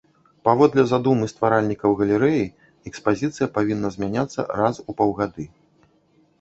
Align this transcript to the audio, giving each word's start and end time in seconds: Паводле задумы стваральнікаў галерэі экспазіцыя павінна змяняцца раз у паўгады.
Паводле 0.47 0.83
задумы 0.91 1.25
стваральнікаў 1.33 1.91
галерэі 1.99 2.41
экспазіцыя 2.93 3.47
павінна 3.61 3.95
змяняцца 3.99 4.49
раз 4.65 4.75
у 4.89 5.01
паўгады. 5.03 5.43